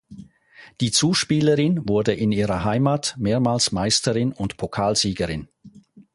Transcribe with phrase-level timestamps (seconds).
[0.81, 5.47] Die Zuspielerin wurde in ihrer Heimat mehrmals Meisterin und Pokalsiegerin.